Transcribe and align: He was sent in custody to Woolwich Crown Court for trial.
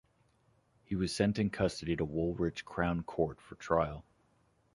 He 0.83 0.95
was 0.95 1.15
sent 1.15 1.37
in 1.37 1.51
custody 1.51 1.95
to 1.95 2.03
Woolwich 2.05 2.65
Crown 2.65 3.03
Court 3.03 3.39
for 3.39 3.53
trial. 3.53 4.03